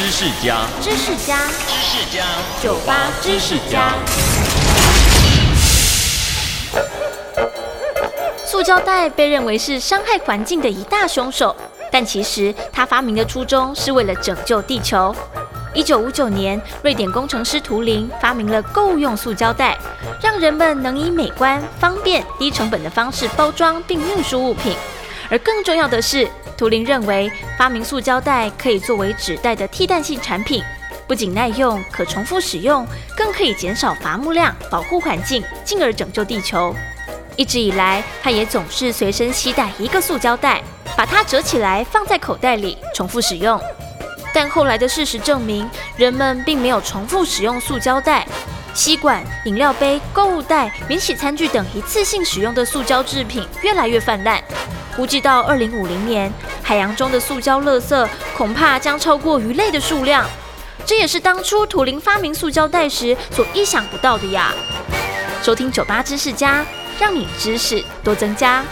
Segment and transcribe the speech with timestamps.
[0.00, 1.36] 知识家，知识家，
[1.68, 2.24] 知识家，
[2.62, 3.92] 酒吧知识家。
[8.46, 11.54] 塑胶袋被认为是伤害环境的一大凶手，
[11.92, 15.14] 但其实它发明的初衷是为了拯救地球。
[15.74, 19.76] 一九五九年，瑞典工程师图灵发明了够用塑胶袋，
[20.22, 24.74] 让人们能以美观、方便、低成本的方式包装并运输物品。
[25.30, 30.62] 而更重要的是，图灵认为发明塑胶袋可以作为纸袋的替代性产品，
[31.06, 32.86] 不仅耐用、可重复使用，
[33.16, 36.74] 更可以减少伐木量，保护环境，进而拯救地球。
[37.36, 40.60] 一直以来，他也总是随身携带一个塑胶袋，
[40.96, 43.58] 把它折起来放在口袋里，重复使用。
[44.34, 48.26] 但后来的事实证明，人们并没有重复使用塑胶袋。
[48.74, 54.42] 吸管、饮料杯、购物袋、免洗餐具等一次性使用的塑胶制品越来越泛滥。
[54.96, 60.24] 估计到二零五零年，海洋中的塑胶垃圾恐怕将超过鱼类的数量。
[60.84, 64.52] 这也是当初图灵发明塑胶袋时所意想不到的呀！
[65.42, 66.64] 收听酒吧知识家，
[66.98, 68.64] 让你知识多增加。